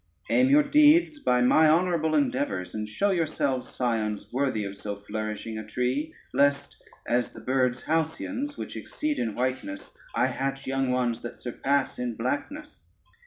[0.31, 5.59] Aim your deeds by my honorable endeavors, and show yourselves scions worthy of so flourishing
[5.59, 6.75] a tree, lest,
[7.07, 12.15] as the birds Halcyones, which exceed in whiteness, I hatch young ones that surpass in
[12.15, 12.89] blackness.